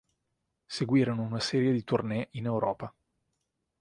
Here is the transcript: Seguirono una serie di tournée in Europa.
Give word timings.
Seguirono 0.67 1.21
una 1.21 1.39
serie 1.39 1.71
di 1.71 1.83
tournée 1.83 2.29
in 2.31 2.45
Europa. 2.45 2.91